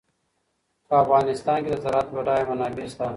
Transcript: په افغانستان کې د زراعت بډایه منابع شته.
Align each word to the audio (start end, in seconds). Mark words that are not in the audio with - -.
په 0.87 0.93
افغانستان 1.03 1.57
کې 1.63 1.69
د 1.71 1.77
زراعت 1.83 2.07
بډایه 2.15 2.45
منابع 2.49 2.85
شته. 2.93 3.07